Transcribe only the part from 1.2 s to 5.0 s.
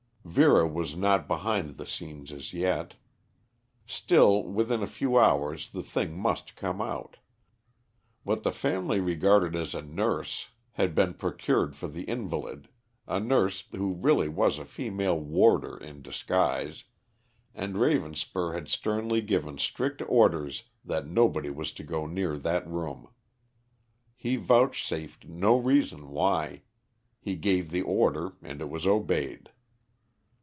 behind the scenes as yet. Still, within a